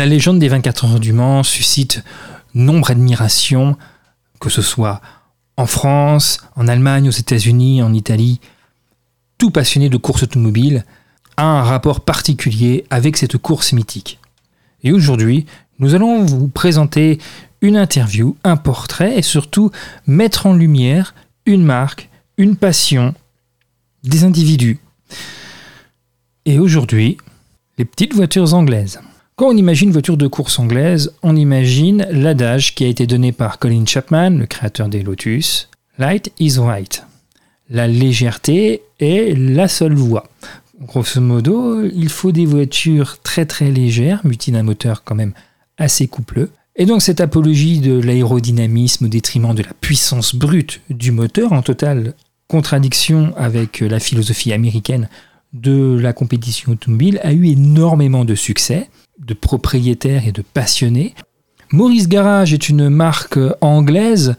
La 0.00 0.06
légende 0.06 0.38
des 0.38 0.48
24 0.48 0.84
heures 0.86 0.98
du 0.98 1.12
Mans 1.12 1.42
suscite 1.42 2.02
nombre 2.54 2.88
d'admiration, 2.88 3.76
que 4.40 4.48
ce 4.48 4.62
soit 4.62 5.02
en 5.58 5.66
France, 5.66 6.40
en 6.56 6.68
Allemagne, 6.68 7.06
aux 7.06 7.10
États-Unis, 7.10 7.82
en 7.82 7.92
Italie. 7.92 8.40
Tout 9.36 9.50
passionné 9.50 9.90
de 9.90 9.98
course 9.98 10.22
automobile 10.22 10.86
a 11.36 11.44
un 11.44 11.62
rapport 11.62 12.00
particulier 12.00 12.86
avec 12.88 13.18
cette 13.18 13.36
course 13.36 13.74
mythique. 13.74 14.18
Et 14.82 14.92
aujourd'hui, 14.92 15.44
nous 15.80 15.94
allons 15.94 16.24
vous 16.24 16.48
présenter 16.48 17.18
une 17.60 17.76
interview, 17.76 18.38
un 18.42 18.56
portrait 18.56 19.18
et 19.18 19.22
surtout 19.22 19.70
mettre 20.06 20.46
en 20.46 20.54
lumière 20.54 21.14
une 21.44 21.62
marque, 21.62 22.08
une 22.38 22.56
passion, 22.56 23.14
des 24.02 24.24
individus. 24.24 24.78
Et 26.46 26.58
aujourd'hui, 26.58 27.18
les 27.76 27.84
petites 27.84 28.14
voitures 28.14 28.54
anglaises. 28.54 28.98
Quand 29.40 29.48
on 29.48 29.56
imagine 29.56 29.90
voiture 29.90 30.18
de 30.18 30.26
course 30.26 30.58
anglaise, 30.58 31.14
on 31.22 31.34
imagine 31.34 32.06
l'adage 32.10 32.74
qui 32.74 32.84
a 32.84 32.88
été 32.88 33.06
donné 33.06 33.32
par 33.32 33.58
Colin 33.58 33.86
Chapman, 33.86 34.28
le 34.28 34.44
créateur 34.44 34.90
des 34.90 35.02
Lotus, 35.02 35.70
Light 35.96 36.30
is 36.38 36.58
right. 36.58 37.06
La 37.70 37.88
légèreté 37.88 38.82
est 38.98 39.34
la 39.34 39.66
seule 39.66 39.94
voie. 39.94 40.28
Grosso 40.82 41.22
modo, 41.22 41.82
il 41.82 42.10
faut 42.10 42.32
des 42.32 42.44
voitures 42.44 43.16
très 43.22 43.46
très 43.46 43.70
légères, 43.70 44.20
muties 44.24 44.52
d'un 44.52 44.62
moteur 44.62 45.04
quand 45.04 45.14
même 45.14 45.32
assez 45.78 46.06
coupleux. 46.06 46.50
Et 46.76 46.84
donc 46.84 47.00
cette 47.00 47.22
apologie 47.22 47.80
de 47.80 47.98
l'aérodynamisme 47.98 49.06
au 49.06 49.08
détriment 49.08 49.54
de 49.54 49.62
la 49.62 49.72
puissance 49.72 50.34
brute 50.34 50.82
du 50.90 51.12
moteur, 51.12 51.54
en 51.54 51.62
totale 51.62 52.12
contradiction 52.46 53.32
avec 53.38 53.80
la 53.80 54.00
philosophie 54.00 54.52
américaine 54.52 55.08
de 55.54 55.98
la 55.98 56.12
compétition 56.12 56.72
automobile, 56.72 57.20
a 57.22 57.32
eu 57.32 57.46
énormément 57.46 58.26
de 58.26 58.34
succès, 58.34 58.90
de 59.20 59.34
propriétaires 59.34 60.26
et 60.26 60.32
de 60.32 60.42
passionnés. 60.42 61.14
Maurice 61.72 62.08
Garage 62.08 62.52
est 62.52 62.68
une 62.68 62.88
marque 62.88 63.38
anglaise 63.60 64.34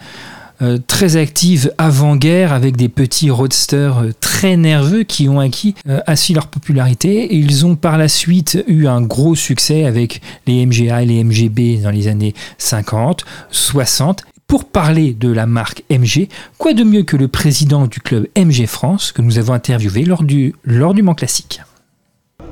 euh, 0.61 0.77
très 0.85 1.15
active 1.15 1.73
avant-guerre 1.79 2.53
avec 2.53 2.75
des 2.75 2.87
petits 2.87 3.31
roadsters 3.31 3.97
euh, 3.97 4.11
très 4.19 4.57
nerveux 4.57 5.01
qui 5.01 5.27
ont 5.27 5.39
acquis 5.39 5.73
euh, 5.87 6.01
ainsi 6.05 6.35
leur 6.35 6.47
popularité. 6.47 7.33
Et 7.33 7.35
ils 7.35 7.65
ont 7.65 7.75
par 7.75 7.97
la 7.97 8.07
suite 8.07 8.63
eu 8.67 8.85
un 8.85 9.01
gros 9.01 9.33
succès 9.33 9.85
avec 9.85 10.21
les 10.45 10.63
MGA 10.65 11.01
et 11.01 11.05
les 11.07 11.23
MGB 11.23 11.77
dans 11.81 11.89
les 11.89 12.07
années 12.07 12.35
50, 12.59 13.25
60 13.49 14.23
pour 14.45 14.65
parler 14.65 15.13
de 15.13 15.31
la 15.31 15.47
marque 15.47 15.83
MG, 15.89 16.27
quoi 16.57 16.73
de 16.73 16.83
mieux 16.83 17.03
que 17.03 17.15
le 17.15 17.27
président 17.27 17.87
du 17.87 17.99
club 17.99 18.27
MG 18.37 18.67
France 18.67 19.13
que 19.13 19.21
nous 19.21 19.39
avons 19.39 19.53
interviewé 19.53 20.03
lors 20.03 20.23
du, 20.23 20.53
lors 20.63 20.93
du 20.93 21.01
Mans 21.01 21.15
Classique? 21.15 21.61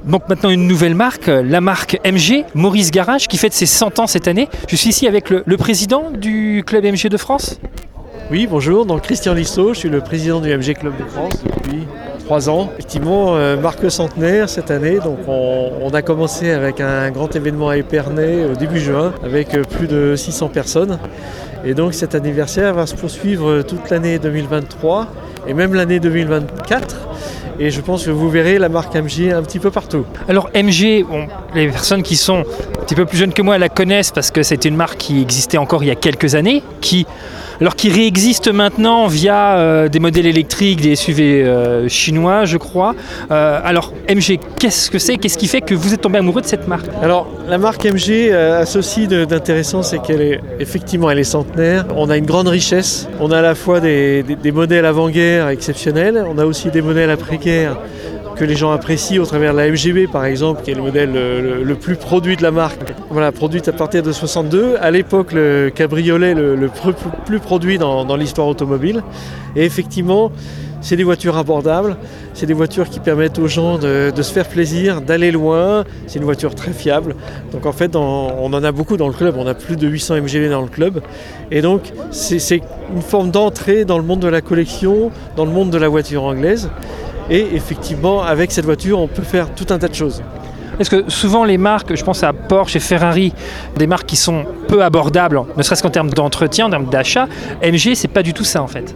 Donc 0.10 0.28
maintenant 0.28 0.50
une 0.50 0.68
nouvelle 0.68 0.96
marque, 0.96 1.28
la 1.28 1.62
marque 1.62 2.00
MG, 2.04 2.44
Maurice 2.56 2.92
Garage, 2.92 3.28
qui 3.28 3.38
fête 3.38 3.54
ses 3.54 3.68
100 3.68 4.00
ans 4.00 4.08
cette 4.08 4.28
année. 4.28 4.50
Je 4.68 4.76
suis 4.76 4.90
ici 4.90 5.08
avec 5.08 5.30
le, 5.30 5.44
président 5.58 6.10
du 6.12 6.64
club 6.66 6.84
MG 6.84 7.10
de 7.10 7.18
France. 7.18 7.60
Oui, 8.32 8.48
bonjour, 8.50 8.86
donc 8.86 9.04
Christian 9.04 9.34
Lissot, 9.34 9.74
je 9.74 9.80
suis 9.80 9.90
le 9.90 10.02
président 10.02 10.40
du 10.40 10.56
MG 10.56 10.76
Club 10.76 10.94
de 10.98 11.04
France 11.04 11.34
depuis 11.44 11.88
trois 12.26 12.50
ans. 12.50 12.70
Effectivement, 12.74 13.36
euh, 13.36 13.58
marque 13.58 13.90
centenaire 13.90 14.50
cette 14.50 14.72
année, 14.72 15.00
donc 15.00 15.18
on, 15.28 15.90
a 15.94 16.02
commencé 16.02 16.52
avec 16.52 16.80
un 16.80 17.10
grand 17.10 17.36
événement 17.36 17.70
à 17.70 17.78
Épernay 17.78 18.46
au 18.46 18.56
début 18.56 18.80
juin 18.80 19.14
avec 19.24 19.56
euh, 19.56 19.64
plus 19.64 19.88
de 19.88 20.16
600 20.16 20.50
personnes. 20.50 21.00
Et 21.66 21.74
donc 21.74 21.94
cet 21.94 22.16
anniversaire 22.16 22.74
va 22.74 22.86
se 22.86 22.96
poursuivre 22.96 23.64
toute 23.64 23.90
l'année 23.90 24.20
2023 24.20 25.08
et 25.48 25.54
même 25.54 25.74
l'année 25.74 26.00
2024. 26.00 27.09
Et 27.60 27.72
je 27.72 27.82
pense 27.82 28.06
que 28.06 28.10
vous 28.10 28.30
verrez 28.30 28.58
la 28.58 28.70
marque 28.70 28.96
MG 28.96 29.32
un 29.34 29.44
petit 29.44 29.60
peu 29.60 29.70
partout. 29.70 30.06
Alors 30.30 30.50
MG, 30.56 31.06
les 31.54 31.68
personnes 31.68 32.04
qui 32.04 32.16
sont 32.16 32.46
petit 32.90 32.96
peu 32.96 33.06
plus 33.06 33.20
jeunes 33.20 33.34
que 33.34 33.44
moi 33.44 33.60
la 33.60 33.70
connaissent 33.70 34.10
parce 34.10 34.32
que 34.32 34.42
c'était 34.42 34.68
une 34.68 34.76
marque 34.76 34.98
qui 34.98 35.22
existait 35.22 35.60
encore 35.60 35.84
il 35.84 35.88
y 35.88 35.92
a 35.92 35.96
quelques 35.96 36.34
années, 36.34 36.64
qui 36.82 37.06
alors 37.62 37.76
qui 37.76 37.92
réexiste 37.92 38.52
maintenant 38.52 39.06
via 39.06 39.58
euh, 39.58 39.90
des 39.90 40.00
modèles 40.00 40.26
électriques, 40.26 40.82
des 40.82 40.96
SUV 40.96 41.44
euh, 41.44 41.88
chinois, 41.88 42.46
je 42.46 42.58
crois. 42.58 42.96
Euh, 43.30 43.60
alors, 43.64 43.94
MG, 44.10 44.40
qu'est-ce 44.58 44.90
que 44.90 44.98
c'est? 44.98 45.18
Qu'est-ce 45.18 45.38
qui 45.38 45.48
fait 45.48 45.62
que 45.62 45.76
vous 45.76 45.94
êtes 45.94 46.02
tombé 46.02 46.18
amoureux 46.18 46.42
de 46.42 46.48
cette 46.48 46.68
marque? 46.68 46.88
Alors, 47.04 47.28
la 47.48 47.60
marque 47.60 47.86
MG 47.86 48.32
a 48.32 48.66
ceci 48.66 49.08
d'intéressant, 49.08 49.84
c'est 49.84 50.02
qu'elle 50.02 50.22
est 50.22 50.42
effectivement 50.60 51.12
elle 51.12 51.20
est 51.20 51.24
centenaire. 51.24 51.86
On 51.96 52.10
a 52.10 52.18
une 52.18 52.26
grande 52.26 52.48
richesse. 52.48 53.08
On 53.20 53.32
a 53.32 53.38
à 53.38 53.42
la 53.44 53.54
fois 53.54 53.82
des 53.82 54.24
modèles 54.52 54.86
avant-guerre 54.86 55.50
exceptionnels, 55.50 56.26
on 56.28 56.40
a 56.40 56.46
aussi 56.46 56.72
des 56.72 56.82
modèles 56.82 57.12
après-guerre 57.12 57.78
que 58.40 58.46
les 58.46 58.56
gens 58.56 58.72
apprécient 58.72 59.22
au 59.22 59.26
travers 59.26 59.52
de 59.52 59.58
la 59.58 59.70
MGB 59.70 60.08
par 60.08 60.24
exemple, 60.24 60.62
qui 60.64 60.72
est 60.72 60.74
le 60.74 60.82
modèle 60.82 61.12
le, 61.12 61.76
plus 61.76 61.98
produit 61.98 62.38
de 62.38 62.42
la 62.42 62.52
marque. 62.52 62.80
Voilà, 63.10 63.34
produite 63.34 63.68
à 63.68 63.74
partir 63.74 64.02
de 64.02 64.14
62. 64.14 64.78
À 64.80 64.92
l'époque, 64.92 65.34
le 65.34 65.70
cabriolet 65.76 66.34
le, 66.34 66.70
plus, 67.26 67.40
produit 67.40 67.78
dans, 67.78 68.16
l'histoire 68.16 68.48
automobile. 68.48 69.04
Et 69.58 69.66
effectivement, 69.66 70.32
c'est 70.80 70.96
des 70.96 71.04
voitures 71.04 71.36
abordables, 71.36 71.98
c'est 72.34 72.46
des 72.46 72.54
voitures 72.54 72.90
qui 72.90 73.02
permettent 73.02 73.40
aux 73.40 73.50
gens 73.50 73.78
de, 73.78 74.14
se 74.16 74.32
faire 74.32 74.48
plaisir, 74.48 75.02
d'aller 75.02 75.32
loin. 75.32 75.84
C'est 76.08 76.20
une 76.20 76.26
voiture 76.26 76.56
très 76.56 76.72
fiable. 76.72 77.16
Donc 77.52 77.66
en 77.66 77.74
fait, 77.74 77.98
on 77.98 78.54
en 78.54 78.64
a 78.64 78.72
beaucoup 78.72 78.96
dans 78.96 79.08
le 79.08 79.14
club. 79.14 79.36
On 79.38 79.48
a 79.48 79.54
plus 79.54 79.76
de 79.76 79.86
800 79.86 80.22
MGB 80.22 80.50
dans 80.50 80.62
le 80.62 80.70
club. 80.70 81.02
Et 81.52 81.62
donc, 81.62 81.92
c'est 82.12 82.62
une 82.96 83.02
forme 83.02 83.32
d'entrée 83.32 83.84
dans 83.84 83.98
le 83.98 84.06
monde 84.06 84.22
de 84.22 84.30
la 84.30 84.40
collection, 84.40 85.12
dans 85.36 85.44
le 85.44 85.52
monde 85.52 85.72
de 85.72 85.78
la 85.78 85.90
voiture 85.90 86.24
anglaise. 86.24 86.70
Et 87.30 87.48
effectivement, 87.54 88.24
avec 88.24 88.52
cette 88.52 88.66
voiture, 88.66 89.00
on 89.00 89.08
peut 89.08 89.24
faire 89.24 89.54
tout 89.54 89.68
un 89.70 89.78
tas 89.78 89.88
de 89.88 89.96
choses. 89.96 90.24
Est-ce 90.80 90.90
que 90.90 91.10
souvent 91.10 91.44
les 91.44 91.58
marques, 91.58 91.94
je 91.94 92.04
pense 92.04 92.24
à 92.24 92.32
Porsche 92.32 92.78
et 92.78 92.80
Ferrari, 92.80 93.34
des 93.76 93.86
marques 93.86 94.08
qui 94.08 94.16
sont 94.16 94.46
peu 94.68 94.82
abordables, 94.82 95.42
ne 95.58 95.62
serait-ce 95.62 95.84
qu'en 95.84 95.90
termes 95.90 96.10
d'entretien, 96.10 96.68
en 96.68 96.70
termes 96.70 96.90
d'achat, 96.90 97.28
MG, 97.62 97.96
c'est 97.96 98.08
pas 98.08 98.24
du 98.24 98.34
tout 98.34 98.46
ça 98.46 98.64
en 98.64 98.68
fait. 98.68 98.96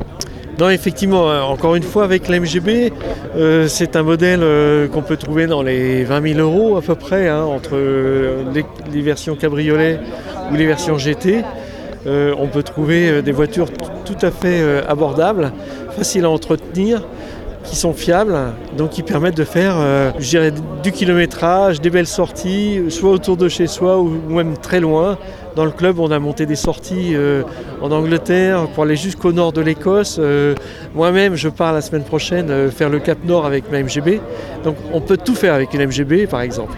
Non, 0.60 0.70
effectivement, 0.70 1.30
euh, 1.30 1.42
encore 1.42 1.76
une 1.76 1.84
fois, 1.84 2.04
avec 2.04 2.30
l'MGB, 2.30 2.94
euh, 3.36 3.68
c'est 3.68 3.96
un 3.96 4.04
modèle 4.04 4.42
euh, 4.44 4.88
qu'on 4.88 5.02
peut 5.02 5.18
trouver 5.18 5.48
dans 5.48 5.64
les 5.64 6.04
20 6.04 6.36
000 6.36 6.40
euros 6.40 6.78
à 6.78 6.82
peu 6.82 6.94
près, 6.94 7.28
hein, 7.28 7.42
entre 7.42 7.76
les, 8.54 9.02
versions 9.02 9.36
cabriolet 9.36 10.00
ou 10.52 10.56
les 10.56 10.68
versions 10.68 10.98
GT. 10.98 11.44
on 12.06 12.48
peut 12.48 12.64
trouver 12.64 13.22
des 13.22 13.32
voitures 13.32 13.70
tout 14.06 14.18
à 14.22 14.30
fait 14.30 14.62
abordables, 14.88 15.52
faciles 15.98 16.26
à 16.26 16.30
entretenir 16.30 17.02
qui 17.64 17.76
sont 17.76 17.94
fiables, 17.94 18.38
donc 18.78 18.92
qui 18.92 19.04
permettent 19.04 19.38
de 19.38 19.44
faire 19.44 19.76
euh, 19.78 20.12
du 20.84 20.92
kilométrage, 20.92 21.82
des 21.82 21.90
belles 21.90 22.08
sorties, 22.08 22.82
soit 22.90 23.12
autour 23.12 23.38
de 23.38 23.48
chez 23.50 23.68
soi 23.68 24.00
ou 24.00 24.10
même 24.30 24.58
très 24.58 24.80
loin. 24.80 25.18
Dans 25.56 25.66
le 25.66 25.72
club, 25.72 26.00
on 26.00 26.10
a 26.12 26.20
monté 26.20 26.46
des 26.46 26.56
sorties 26.56 27.14
euh, 27.14 27.44
en 27.82 27.92
Angleterre 27.92 28.68
pour 28.74 28.84
aller 28.84 28.96
jusqu'au 28.96 29.32
nord 29.32 29.54
de 29.54 29.62
l'Écosse. 29.62 30.18
Euh, 30.20 30.56
moi-même, 30.96 31.36
je 31.36 31.48
pars 31.50 31.74
la 31.74 31.82
semaine 31.82 32.04
prochaine 32.04 32.72
faire 32.72 32.90
le 32.90 33.00
Cap 33.00 33.20
Nord 33.24 33.46
avec 33.46 33.72
ma 33.72 33.82
MGB. 33.82 34.20
Donc 34.64 34.76
on 34.92 35.02
peut 35.02 35.18
tout 35.18 35.36
faire 35.36 35.54
avec 35.54 35.74
une 35.74 35.86
MGB 35.86 36.28
par 36.28 36.42
exemple. 36.42 36.74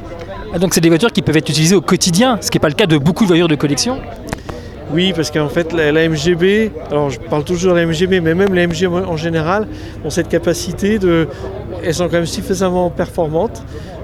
Ah, 0.54 0.60
donc 0.60 0.74
c'est 0.74 0.82
des 0.82 0.90
voitures 0.90 1.12
qui 1.12 1.22
peuvent 1.22 1.36
être 1.36 1.50
utilisées 1.50 1.76
au 1.76 1.82
quotidien, 1.82 2.38
ce 2.40 2.50
qui 2.50 2.58
n'est 2.58 2.62
pas 2.62 2.70
le 2.70 2.76
cas 2.76 2.86
de 2.86 2.98
beaucoup 2.98 3.24
de 3.24 3.28
voitures 3.28 3.50
de 3.50 3.56
collection? 3.56 4.00
Oui, 4.94 5.14
parce 5.16 5.32
qu'en 5.32 5.50
fait, 5.50 5.74
la, 5.74 6.08
MGB, 6.08 6.72
alors 6.92 7.10
je 7.10 7.20
parle 7.20 7.44
toujours 7.44 7.74
de 7.74 7.80
la 7.80 7.86
MGB, 7.86 8.22
mais 8.22 8.36
même 8.36 8.54
les 8.54 8.68
MG 8.68 8.88
en 8.88 9.18
général 9.18 9.68
ont 10.04 10.10
cette 10.10 10.30
capacité 10.30 11.00
de. 11.00 11.28
Elles 11.84 11.96
sont 11.96 12.06
quand 12.06 12.14
même 12.14 12.26
suffisamment 12.26 12.90
performantes. 12.90 13.64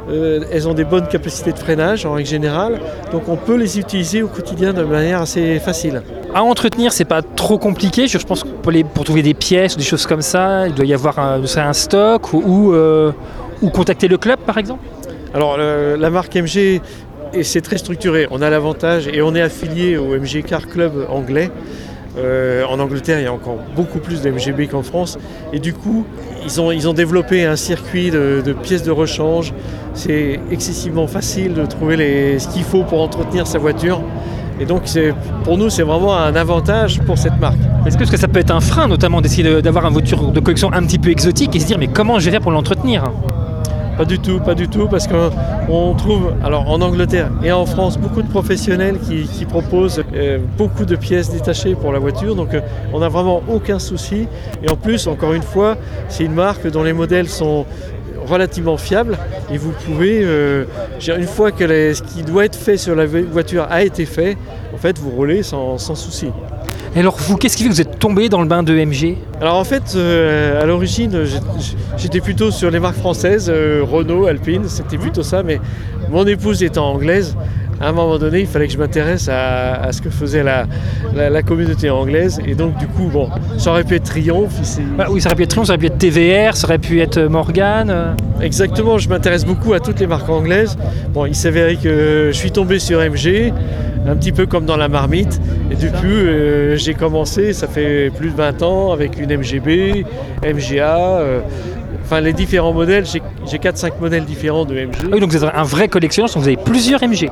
Euh, 0.09 0.43
elles 0.51 0.67
ont 0.67 0.73
des 0.73 0.83
bonnes 0.83 1.07
capacités 1.07 1.51
de 1.51 1.59
freinage 1.59 2.05
en 2.05 2.13
règle 2.13 2.27
générale, 2.27 2.79
donc 3.11 3.29
on 3.29 3.37
peut 3.37 3.55
les 3.55 3.77
utiliser 3.77 4.23
au 4.23 4.27
quotidien 4.27 4.73
de 4.73 4.83
manière 4.83 5.21
assez 5.21 5.59
facile. 5.59 6.01
À 6.33 6.43
entretenir, 6.43 6.91
c'est 6.91 7.05
pas 7.05 7.21
trop 7.21 7.59
compliqué. 7.59 8.07
Je 8.07 8.17
pense 8.17 8.43
que 8.43 8.49
pour, 8.49 8.73
pour, 8.93 9.03
trouver 9.05 9.21
des 9.21 9.35
pièces 9.35 9.75
ou 9.75 9.77
des 9.77 9.85
choses 9.85 10.07
comme 10.07 10.23
ça, 10.23 10.67
il 10.67 10.73
doit 10.73 10.85
y 10.85 10.93
avoir 10.93 11.19
un, 11.19 11.41
un 11.43 11.73
stock 11.73 12.33
ou, 12.33 12.73
euh, 12.73 13.11
ou, 13.61 13.69
contacter 13.69 14.07
le 14.07 14.17
club 14.17 14.39
par 14.39 14.57
exemple? 14.57 14.83
Alors 15.33 15.57
la 15.57 16.09
marque 16.09 16.35
MG 16.35 16.81
et 17.33 17.43
c'est 17.43 17.61
très 17.61 17.77
structuré. 17.77 18.27
On 18.31 18.41
a 18.41 18.49
l'avantage 18.49 19.07
et 19.07 19.21
on 19.21 19.35
est 19.35 19.41
affilié 19.41 19.97
au 19.97 20.17
MG 20.17 20.43
Car 20.45 20.67
Club 20.67 21.05
anglais. 21.09 21.51
Euh, 22.17 22.65
en 22.65 22.79
Angleterre, 22.79 23.19
il 23.19 23.23
y 23.23 23.27
a 23.27 23.33
encore 23.33 23.57
beaucoup 23.75 23.99
plus 23.99 24.21
de 24.21 24.29
MGB 24.29 24.67
qu'en 24.67 24.83
France. 24.83 25.17
Et 25.53 25.59
du 25.59 25.73
coup, 25.73 26.05
ils 26.43 26.59
ont, 26.59 26.71
ils 26.71 26.87
ont 26.89 26.93
développé 26.93 27.45
un 27.45 27.55
circuit 27.55 28.11
de, 28.11 28.55
pièces 28.63 28.83
de 28.83 28.91
rechange. 28.91 29.53
C'est 29.93 30.39
excessivement 30.51 31.07
facile 31.07 31.53
de 31.53 31.65
trouver 31.65 31.95
les, 31.95 32.39
ce 32.39 32.49
qu'il 32.49 32.63
faut 32.63 32.83
pour 32.83 33.01
entretenir 33.01 33.47
sa 33.47 33.59
voiture. 33.59 34.01
Et 34.59 34.65
donc, 34.65 34.83
pour 35.43 35.57
nous, 35.57 35.69
c'est 35.69 35.83
vraiment 35.83 36.15
un 36.15 36.35
avantage 36.35 37.01
pour 37.01 37.17
cette 37.17 37.39
marque. 37.39 37.57
Est-ce 37.87 37.97
que, 37.97 38.05
ça 38.05 38.27
peut 38.27 38.39
être 38.39 38.51
un 38.51 38.59
frein, 38.59 38.87
notamment, 38.87 39.21
d'essayer 39.21 39.61
d'avoir 39.61 39.85
une 39.85 39.93
voiture 39.93 40.31
de 40.31 40.39
collection 40.39 40.71
un 40.71 40.83
petit 40.83 40.99
peu 40.99 41.09
exotique 41.09 41.55
et 41.55 41.59
se 41.59 41.65
dire, 41.65 41.79
mais 41.79 41.87
comment 41.87 42.19
faire 42.19 42.41
pour 42.41 42.51
l'entretenir? 42.51 43.05
Pas 44.01 44.05
du 44.05 44.17
tout, 44.17 44.39
pas 44.39 44.55
du 44.55 44.67
tout, 44.67 44.87
parce 44.87 45.07
qu'on 45.07 45.93
trouve, 45.93 46.33
alors 46.43 46.67
en 46.67 46.81
Angleterre 46.81 47.29
et 47.43 47.51
en 47.51 47.67
France, 47.67 47.99
beaucoup 47.99 48.23
de 48.23 48.27
professionnels 48.27 48.97
qui, 48.99 49.45
proposent 49.45 50.03
euh, 50.15 50.39
beaucoup 50.57 50.85
de 50.85 50.95
pièces 50.95 51.29
détachées 51.29 51.75
pour 51.75 51.91
la 51.91 51.99
voiture, 51.99 52.35
donc 52.35 52.55
euh, 52.55 52.61
on 52.93 52.99
n'a 53.01 53.09
vraiment 53.09 53.43
aucun 53.47 53.77
souci. 53.77 54.27
Et 54.63 54.71
en 54.71 54.75
plus, 54.75 55.05
encore 55.05 55.33
une 55.33 55.43
fois, 55.43 55.77
c'est 56.09 56.23
une 56.23 56.33
marque 56.33 56.65
dont 56.65 56.81
les 56.81 56.93
modèles 56.93 57.29
sont 57.29 57.67
relativement 58.25 58.77
fiable 58.77 59.19
et 59.51 59.59
vous 59.59 59.71
pouvez, 59.85 60.21
euh, 60.23 60.65
une 61.07 61.27
fois 61.27 61.51
que 61.51 61.93
ce 61.93 62.01
qui 62.01 62.23
doit 62.23 62.45
être 62.45 62.55
fait 62.55 62.77
sur 62.77 62.95
la 62.95 63.05
voiture 63.05 63.67
a 63.69 63.83
été 63.83 64.07
fait, 64.07 64.35
en 64.73 64.77
fait 64.77 64.97
vous 64.97 65.11
roulez 65.11 65.43
sans, 65.43 65.77
sans 65.77 65.93
souci. 65.93 66.31
Et 66.93 66.99
alors 66.99 67.15
vous, 67.17 67.37
qu'est-ce 67.37 67.55
qui 67.55 67.63
fait 67.63 67.69
que 67.69 67.73
vous 67.73 67.81
êtes 67.81 67.99
tombé 67.99 68.27
dans 68.27 68.41
le 68.41 68.47
bain 68.47 68.63
de 68.63 68.73
MG 68.73 69.15
Alors 69.39 69.55
en 69.55 69.63
fait, 69.63 69.93
euh, 69.95 70.61
à 70.61 70.65
l'origine, 70.65 71.23
j'étais 71.97 72.19
plutôt 72.19 72.51
sur 72.51 72.69
les 72.69 72.79
marques 72.79 72.97
françaises, 72.97 73.49
euh, 73.49 73.81
Renault, 73.81 74.25
Alpine, 74.25 74.67
c'était 74.67 74.97
plutôt 74.97 75.23
ça, 75.23 75.41
mais 75.41 75.61
mon 76.09 76.27
épouse 76.27 76.63
étant 76.63 76.91
anglaise, 76.91 77.37
à 77.81 77.89
un 77.89 77.91
moment 77.93 78.19
donné, 78.19 78.41
il 78.41 78.47
fallait 78.47 78.67
que 78.67 78.73
je 78.73 78.77
m'intéresse 78.77 79.27
à, 79.27 79.91
ce 79.91 80.01
que 80.01 80.09
faisait 80.09 80.43
la, 80.43 81.43
communauté 81.43 81.89
anglaise. 81.89 82.39
Et 82.45 82.53
donc, 82.53 82.77
du 82.77 82.85
coup, 82.85 83.09
bon, 83.11 83.29
ça 83.57 83.71
aurait 83.71 83.83
pu 83.83 83.95
être 83.95 84.03
Triomphe. 84.03 84.53
Bah 84.97 85.07
oui, 85.09 85.19
ça 85.19 85.29
aurait 85.29 85.35
pu 85.35 85.43
être 85.43 85.49
Triomphe, 85.49 85.67
ça 85.67 85.73
aurait 85.73 85.79
pu 85.79 85.87
être 85.87 85.97
TVR, 85.97 86.55
ça 86.55 86.67
aurait 86.67 86.77
pu 86.77 87.01
être 87.01 87.19
Morgan. 87.21 87.89
Euh. 87.89 88.13
Exactement, 88.41 88.99
je 88.99 89.09
m'intéresse 89.09 89.45
beaucoup 89.45 89.73
à 89.73 89.79
toutes 89.79 89.99
les 89.99 90.07
marques 90.07 90.29
anglaises. 90.29 90.77
Bon, 91.13 91.25
il 91.25 91.35
s'avérait 91.35 91.75
que 91.75 92.29
je 92.31 92.37
suis 92.37 92.51
tombé 92.51 92.77
sur 92.77 92.99
MG, 92.99 93.51
un 94.07 94.15
petit 94.15 94.31
peu 94.31 94.45
comme 94.45 94.65
dans 94.65 94.77
la 94.77 94.87
marmite. 94.87 95.41
Et 95.71 95.75
depuis, 95.75 96.07
euh, 96.07 96.75
j'ai 96.75 96.93
commencé, 96.93 97.53
ça 97.53 97.67
fait 97.67 98.11
plus 98.15 98.29
de 98.29 98.35
20 98.35 98.61
ans, 98.61 98.91
avec 98.91 99.19
une 99.19 99.35
MGB, 99.35 100.05
MGA. 100.43 100.97
Euh, 100.99 101.39
enfin, 102.03 102.21
les 102.21 102.33
différents 102.33 102.73
modèles, 102.73 103.05
j'ai 103.05 103.57
4-5 103.57 103.93
modèles 103.99 104.25
différents 104.25 104.65
de 104.65 104.75
MG. 104.75 104.95
Ah 105.03 105.07
oui, 105.13 105.19
donc 105.19 105.31
vous 105.31 105.43
êtes 105.43 105.51
un 105.51 105.63
vrai 105.63 105.87
collectionneur, 105.87 106.29
vous 106.35 106.47
avez 106.47 106.57
plusieurs 106.57 107.01
MG. 107.01 107.29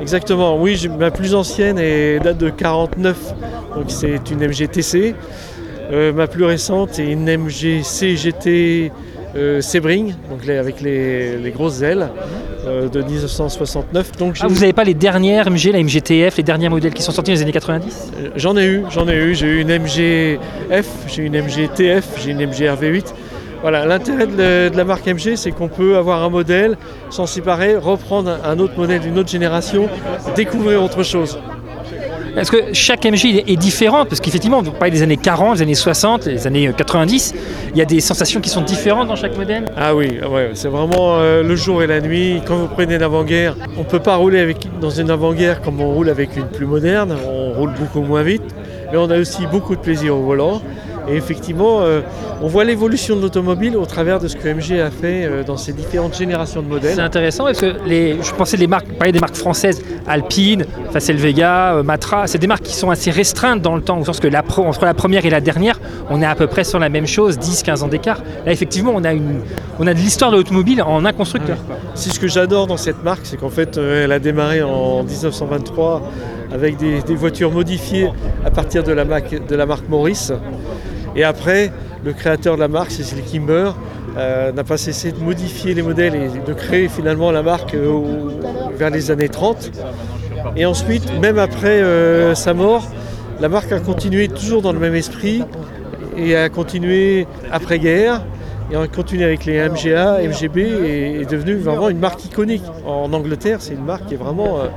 Exactement, 0.00 0.60
oui, 0.60 0.88
ma 0.98 1.10
plus 1.10 1.34
ancienne 1.34 1.78
est, 1.78 2.20
date 2.20 2.38
de 2.38 2.50
49, 2.50 3.16
donc 3.74 3.84
c'est 3.88 4.30
une 4.30 4.46
MGTC. 4.46 5.14
Euh, 5.92 6.12
ma 6.12 6.26
plus 6.26 6.44
récente 6.44 6.98
est 6.98 7.10
une 7.10 7.24
MG 7.24 7.82
CGT 7.82 8.92
euh, 9.36 9.60
Sebring, 9.60 10.14
donc 10.30 10.48
avec 10.48 10.80
les, 10.80 11.52
grosses 11.54 11.82
ailes 11.82 12.08
euh, 12.66 12.88
de 12.88 13.02
1969. 13.02 14.12
Donc 14.16 14.36
ah, 14.40 14.46
vous 14.46 14.60
n'avez 14.60 14.72
pas 14.72 14.84
les 14.84 14.94
dernières 14.94 15.50
MG, 15.50 15.72
la 15.72 15.82
MGTF, 15.82 16.36
les 16.36 16.42
derniers 16.42 16.68
modèles 16.68 16.94
qui 16.94 17.02
sont 17.02 17.12
sortis 17.12 17.32
dans 17.32 17.36
les 17.36 17.42
années 17.42 17.52
90 17.52 18.12
J'en 18.36 18.56
ai 18.56 18.66
eu, 18.66 18.82
j'en 18.90 19.08
ai 19.08 19.16
eu. 19.16 19.34
J'ai 19.34 19.46
eu 19.46 19.60
une 19.60 19.78
MGF, 19.78 20.86
j'ai 21.08 21.22
une 21.24 21.40
MGTF, 21.40 22.06
j'ai 22.22 22.30
une 22.30 22.46
MG 22.46 22.66
RV8. 22.66 23.06
Voilà, 23.62 23.84
l'intérêt 23.84 24.26
de, 24.26 24.74
la 24.74 24.84
marque 24.84 25.06
MG, 25.06 25.36
c'est 25.36 25.50
qu'on 25.50 25.68
peut 25.68 25.96
avoir 25.96 26.22
un 26.22 26.30
modèle, 26.30 26.78
s'en 27.10 27.26
séparer, 27.26 27.76
reprendre 27.76 28.38
un 28.42 28.58
autre 28.58 28.74
modèle 28.76 29.00
d'une 29.00 29.18
autre 29.18 29.30
génération, 29.30 29.88
découvrir 30.34 30.82
autre 30.82 31.02
chose. 31.02 31.38
Est-ce 32.36 32.52
que 32.52 32.72
chaque 32.72 33.04
MG 33.04 33.42
est 33.46 33.56
différent? 33.56 34.06
Parce 34.06 34.20
qu'effectivement, 34.20 34.62
vous 34.62 34.70
parlez 34.70 34.92
des 34.92 35.02
années 35.02 35.16
40, 35.16 35.56
des 35.56 35.62
années 35.62 35.74
60, 35.74 36.24
des 36.24 36.46
années 36.46 36.72
90, 36.74 37.34
il 37.72 37.78
y 37.78 37.82
a 37.82 37.84
des 37.84 38.00
sensations 38.00 38.40
qui 38.40 38.48
sont 38.48 38.62
différentes 38.62 39.08
dans 39.08 39.16
chaque 39.16 39.36
modèle? 39.36 39.64
Ah 39.76 39.94
oui, 39.94 40.20
ouais, 40.30 40.50
c'est 40.54 40.68
vraiment 40.68 41.18
euh, 41.18 41.42
le 41.42 41.56
jour 41.56 41.82
et 41.82 41.86
la 41.86 42.00
nuit. 42.00 42.40
Quand 42.46 42.56
vous 42.56 42.68
prenez 42.68 42.94
une 42.94 43.02
avant-guerre, 43.02 43.56
on 43.76 43.80
ne 43.80 43.84
peut 43.84 43.98
pas 43.98 44.16
rouler 44.16 44.38
avec, 44.38 44.68
dans 44.80 44.90
une 44.90 45.10
avant-guerre 45.10 45.60
comme 45.60 45.80
on 45.80 45.92
roule 45.92 46.08
avec 46.08 46.36
une 46.36 46.46
plus 46.46 46.66
moderne, 46.66 47.16
on 47.28 47.52
roule 47.52 47.72
beaucoup 47.78 48.00
moins 48.00 48.22
vite, 48.22 48.54
mais 48.92 48.96
on 48.96 49.10
a 49.10 49.18
aussi 49.18 49.46
beaucoup 49.46 49.74
de 49.74 49.80
plaisir 49.80 50.16
au 50.16 50.22
volant. 50.22 50.62
Et 51.10 51.16
effectivement, 51.16 51.80
euh, 51.80 52.02
on 52.40 52.46
voit 52.46 52.64
l'évolution 52.64 53.16
de 53.16 53.22
l'automobile 53.22 53.76
au 53.76 53.84
travers 53.84 54.20
de 54.20 54.28
ce 54.28 54.36
que 54.36 54.48
MG 54.48 54.80
a 54.80 54.90
fait 54.90 55.24
euh, 55.24 55.42
dans 55.42 55.56
ses 55.56 55.72
différentes 55.72 56.16
générations 56.16 56.62
de 56.62 56.68
modèles. 56.68 56.94
C'est 56.94 57.00
intéressant 57.00 57.44
parce 57.44 57.60
que 57.60 57.74
les, 57.84 58.22
je 58.22 58.32
pensais 58.32 58.56
les 58.56 58.68
marques, 58.68 58.92
parler 58.92 59.12
des 59.12 59.18
marques 59.18 59.36
françaises, 59.36 59.82
Alpine, 60.06 60.64
Facel 60.92 61.16
Vega, 61.16 61.74
euh, 61.74 61.82
Matra, 61.82 62.28
c'est 62.28 62.38
des 62.38 62.46
marques 62.46 62.62
qui 62.62 62.74
sont 62.74 62.90
assez 62.90 63.10
restreintes 63.10 63.60
dans 63.60 63.74
le 63.74 63.82
temps, 63.82 63.98
au 63.98 64.04
sens 64.04 64.20
que 64.20 64.28
la, 64.28 64.44
entre 64.58 64.84
la 64.84 64.94
première 64.94 65.26
et 65.26 65.30
la 65.30 65.40
dernière, 65.40 65.80
on 66.10 66.22
est 66.22 66.26
à 66.26 66.36
peu 66.36 66.46
près 66.46 66.62
sur 66.62 66.78
la 66.78 66.88
même 66.88 67.06
chose, 67.06 67.38
10-15 67.38 67.82
ans 67.82 67.88
d'écart. 67.88 68.22
Là, 68.46 68.52
effectivement, 68.52 68.92
on 68.94 69.02
a, 69.02 69.12
une, 69.12 69.40
on 69.80 69.86
a 69.88 69.94
de 69.94 69.98
l'histoire 69.98 70.30
de 70.30 70.36
l'automobile 70.36 70.80
en 70.82 71.04
un 71.04 71.12
constructeur. 71.12 71.58
C'est 71.94 72.10
ce 72.10 72.20
que 72.20 72.28
j'adore 72.28 72.68
dans 72.68 72.76
cette 72.76 73.02
marque, 73.02 73.22
c'est 73.24 73.36
qu'en 73.36 73.50
fait, 73.50 73.78
elle 73.78 74.12
a 74.12 74.20
démarré 74.20 74.62
en 74.62 75.02
1923 75.02 76.02
avec 76.52 76.76
des, 76.76 77.14
voitures 77.14 77.50
modifiées 77.50 78.10
à 78.44 78.50
partir 78.50 78.82
de 78.82 78.92
la, 78.92 79.04
marque, 79.04 79.46
de 79.46 79.56
la 79.56 79.66
marque 79.66 79.88
Maurice. 79.88 80.32
Et 81.16 81.24
après, 81.24 81.72
le 82.04 82.12
créateur 82.12 82.54
de 82.56 82.60
la 82.60 82.68
marque, 82.68 82.90
Cécile 82.90 83.22
Kimber, 83.22 83.72
euh, 84.16 84.52
n'a 84.52 84.64
pas 84.64 84.76
cessé 84.76 85.12
de 85.12 85.18
modifier 85.18 85.74
les 85.74 85.82
modèles 85.82 86.14
et 86.14 86.28
de 86.46 86.52
créer 86.52 86.88
finalement 86.88 87.30
la 87.30 87.42
marque 87.42 87.74
euh, 87.74 88.00
vers 88.76 88.90
les 88.90 89.10
années 89.10 89.28
30. 89.28 89.70
Et 90.56 90.66
ensuite, 90.66 91.20
même 91.20 91.38
après 91.38 91.80
euh, 91.82 92.34
sa 92.34 92.54
mort, 92.54 92.88
la 93.40 93.48
marque 93.48 93.72
a 93.72 93.80
continué 93.80 94.28
toujours 94.28 94.62
dans 94.62 94.72
le 94.72 94.78
même 94.78 94.94
esprit 94.94 95.42
et 96.16 96.36
a 96.36 96.48
continué 96.48 97.26
après-guerre 97.52 98.22
et 98.70 98.76
on 98.76 98.86
continue 98.86 99.24
avec 99.24 99.44
les 99.46 99.68
MGA, 99.68 100.18
MGB 100.22 100.58
est, 100.60 101.22
est 101.22 101.30
devenu 101.30 101.56
vraiment 101.56 101.88
une 101.88 101.98
marque 101.98 102.24
iconique. 102.24 102.62
En 102.86 103.12
Angleterre, 103.12 103.58
c'est 103.60 103.74
une 103.74 103.84
marque 103.84 104.06
qui 104.06 104.14
est 104.14 104.16
vraiment 104.16 104.58
euh, 104.58 104.68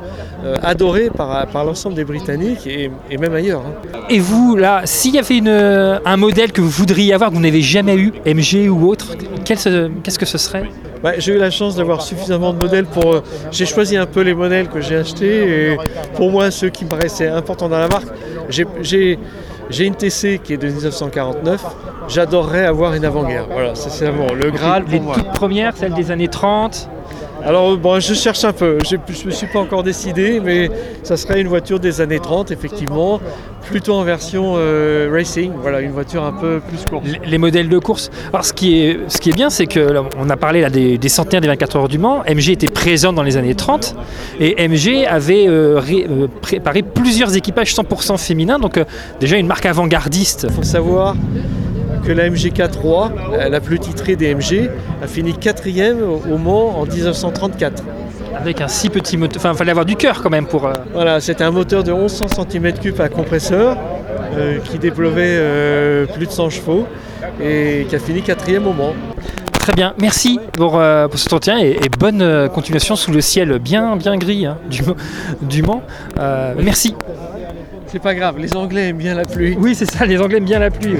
euh, 0.43 0.55
adorée 0.63 1.09
par, 1.15 1.47
par 1.47 1.63
l'ensemble 1.63 1.95
des 1.95 2.03
Britanniques 2.03 2.65
et, 2.65 2.89
même 3.17 3.33
ailleurs. 3.33 3.61
Hein. 3.61 3.99
Et 4.09 4.19
vous, 4.19 4.55
là, 4.55 4.81
s'il 4.85 5.13
y 5.13 5.19
avait 5.19 5.37
une, 5.37 5.47
euh, 5.47 5.99
un 6.05 6.17
modèle 6.17 6.51
que 6.51 6.61
vous 6.61 6.69
voudriez 6.69 7.13
avoir, 7.13 7.29
que 7.29 7.35
vous 7.35 7.41
n'avez 7.41 7.61
jamais 7.61 7.95
eu, 7.95 8.13
MG 8.25 8.67
ou 8.69 8.89
autre, 8.89 9.15
qu'est-ce 9.45 10.19
que 10.19 10.25
ce 10.25 10.37
serait? 10.37 10.63
Bah, 11.03 11.11
j'ai 11.17 11.33
eu 11.33 11.37
la 11.37 11.51
chance 11.51 11.75
d'avoir 11.75 12.01
suffisamment 12.01 12.53
de 12.53 12.59
modèles 12.59 12.85
pour. 12.85 13.23
j'ai 13.51 13.65
choisi 13.65 13.97
un 13.97 14.05
peu 14.05 14.21
les 14.21 14.33
modèles 14.33 14.69
que 14.69 14.79
j'ai 14.79 14.95
achetés 14.95 15.71
et 15.73 15.77
pour 16.15 16.31
moi 16.31 16.49
ceux 16.49 16.69
qui 16.69 16.85
me 16.85 16.89
paraissaient 16.89 17.27
importants 17.27 17.67
dans 17.67 17.79
la 17.79 17.89
marque. 17.89 18.07
J'ai 18.49 19.19
j'ai 19.69 19.85
une 19.85 19.95
TC 19.95 20.39
qui 20.43 20.53
est 20.53 20.57
de 20.57 20.67
1949. 20.67 21.63
J'adorerais 22.07 22.65
avoir 22.65 22.93
une 22.93 23.05
avant-guerre. 23.05 23.47
Voilà, 23.49 23.75
c'est 23.75 24.05
le 24.05 24.51
Graal 24.51 24.83
pour 24.83 24.91
les 24.93 24.99
toutes 24.99 25.33
premières, 25.33 25.75
celles 25.77 25.93
des 25.93 26.11
années 26.11 26.27
30 26.27 26.89
alors 27.45 27.77
bon, 27.77 27.99
je 27.99 28.13
cherche 28.13 28.45
un 28.45 28.53
peu, 28.53 28.77
je 28.89 28.95
ne 28.95 29.25
me 29.25 29.31
suis 29.31 29.47
pas 29.47 29.59
encore 29.59 29.83
décidé, 29.83 30.39
mais 30.39 30.69
ça 31.03 31.17
serait 31.17 31.41
une 31.41 31.49
voiture 31.49 31.77
des 31.77 31.99
années 31.99 32.19
30, 32.19 32.51
effectivement, 32.51 33.19
plutôt 33.63 33.95
en 33.95 34.03
version 34.03 34.53
euh, 34.55 35.09
racing, 35.11 35.51
voilà, 35.61 35.81
une 35.81 35.91
voiture 35.91 36.23
un 36.23 36.31
peu 36.31 36.61
plus 36.61 36.85
courte. 36.89 37.05
Les, 37.25 37.37
modèles 37.37 37.67
de 37.67 37.79
course. 37.79 38.11
Alors 38.31 38.45
ce 38.45 38.53
qui 38.53 38.79
est, 38.79 38.99
ce 39.09 39.19
qui 39.19 39.29
est 39.29 39.33
bien, 39.33 39.49
c'est 39.49 39.67
qu'on 39.67 40.29
a 40.29 40.37
parlé 40.37 40.61
là, 40.61 40.69
des, 40.69 40.97
centenaires 41.09 41.41
des 41.41 41.47
24 41.49 41.75
heures 41.75 41.87
du 41.89 41.97
Mans, 41.97 42.23
MG 42.29 42.51
était 42.51 42.67
présent 42.67 43.11
dans 43.11 43.23
les 43.23 43.35
années 43.35 43.55
30, 43.55 43.95
et 44.39 44.65
MG 44.65 45.05
avait 45.05 45.47
euh, 45.47 45.81
euh, 45.81 46.27
préparé 46.41 46.81
plusieurs 46.81 47.35
équipages 47.35 47.73
100% 47.73 48.17
féminins, 48.17 48.57
donc 48.57 48.79
déjà 49.19 49.35
une 49.35 49.47
marque 49.47 49.65
avant-gardiste. 49.65 50.45
Il 50.49 50.55
faut 50.55 50.63
savoir 50.63 51.15
que 52.05 52.11
la 52.11 52.29
MG4 52.29 52.77
Roi, 52.77 53.11
la 53.49 53.59
plus 53.61 53.79
titrée 53.79 54.15
des 54.15 54.33
MG, 54.35 54.69
a 55.01 55.07
fini 55.07 55.33
quatrième 55.33 56.01
au 56.03 56.37
Mans 56.37 56.79
en 56.79 56.85
1934. 56.85 57.83
Avec 58.35 58.61
un 58.61 58.67
si 58.67 58.89
petit 58.89 59.17
moteur, 59.17 59.37
enfin 59.37 59.51
il 59.53 59.57
fallait 59.57 59.71
avoir 59.71 59.85
du 59.85 59.95
cœur 59.95 60.21
quand 60.21 60.29
même 60.29 60.47
pour... 60.47 60.65
Euh, 60.65 60.73
voilà, 60.91 61.21
c'était 61.21 61.43
un 61.43 61.51
moteur 61.51 61.83
de 61.83 61.91
1100 61.91 62.25
cm3 62.25 63.01
à 63.01 63.09
compresseur 63.09 63.77
euh, 64.35 64.59
qui 64.59 64.79
développait 64.79 65.37
euh, 65.37 66.05
plus 66.05 66.25
de 66.25 66.31
100 66.31 66.49
chevaux 66.49 66.87
et 67.41 67.85
qui 67.87 67.95
a 67.95 67.99
fini 67.99 68.21
quatrième 68.21 68.67
au 68.67 68.73
Mans. 68.73 68.93
Très 69.59 69.73
bien, 69.73 69.93
merci 69.97 70.39
pour, 70.53 70.71
pour 70.71 71.19
cet 71.19 71.31
entretien 71.31 71.59
et, 71.59 71.79
bonne 71.97 72.49
continuation 72.49 72.97
sous 72.97 73.11
le 73.11 73.21
ciel 73.21 73.59
bien, 73.59 73.95
bien 73.95 74.17
gris 74.17 74.45
hein, 74.45 74.57
du, 74.69 74.81
du, 75.41 75.63
Mans. 75.63 75.81
merci. 76.57 76.95
C'est 77.87 78.01
pas 78.01 78.15
grave, 78.15 78.39
les 78.39 78.57
Anglais 78.57 78.89
aiment 78.89 78.97
bien 78.97 79.13
la 79.13 79.23
pluie. 79.23 79.55
Oui, 79.57 79.73
c'est 79.75 79.89
ça, 79.89 80.05
les 80.05 80.19
Anglais 80.19 80.39
aiment 80.39 80.45
bien 80.45 80.59
la 80.59 80.71
pluie. 80.71 80.97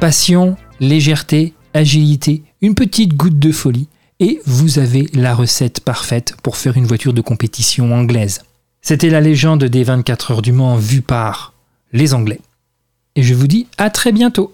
Passion, 0.00 0.56
légèreté, 0.80 1.54
agilité, 1.74 2.42
une 2.60 2.74
petite 2.74 3.14
goutte 3.14 3.38
de 3.38 3.52
folie, 3.52 3.88
et 4.20 4.40
vous 4.46 4.78
avez 4.78 5.08
la 5.12 5.34
recette 5.34 5.80
parfaite 5.80 6.36
pour 6.42 6.56
faire 6.56 6.76
une 6.76 6.86
voiture 6.86 7.12
de 7.12 7.20
compétition 7.20 7.92
anglaise. 7.92 8.42
C'était 8.80 9.10
la 9.10 9.20
légende 9.20 9.64
des 9.64 9.84
24 9.84 10.30
heures 10.30 10.42
du 10.42 10.52
Mans 10.52 10.76
vue 10.76 11.02
par 11.02 11.52
les 11.92 12.14
Anglais. 12.14 12.40
Et 13.14 13.22
je 13.22 13.34
vous 13.34 13.46
dis 13.46 13.66
à 13.78 13.90
très 13.90 14.12
bientôt 14.12 14.52